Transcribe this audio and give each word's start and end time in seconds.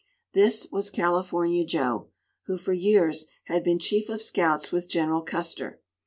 This 0.33 0.67
was 0.71 0.89
California 0.89 1.63
Joe, 1.63 2.09
who 2.47 2.57
for 2.57 2.73
years 2.73 3.27
had 3.43 3.63
been 3.63 3.77
chief 3.77 4.09
of 4.09 4.19
scouts 4.23 4.71
with 4.71 4.89
General 4.89 5.21
Custer. 5.21 5.79